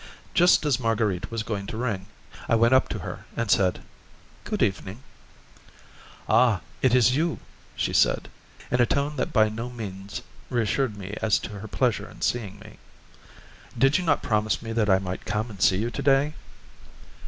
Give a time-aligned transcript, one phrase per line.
[0.33, 2.07] Just as Marguerite was going to ring,
[2.49, 3.83] I went up to her and said,
[4.45, 5.03] "Good evening."
[6.27, 7.37] "Ah, it is you,"
[7.75, 8.27] she said,
[8.71, 12.57] in a tone that by no means reassured me as to her pleasure in seeing
[12.57, 12.79] me.
[13.77, 16.33] "Did you not promise me that I might come and see you to day?"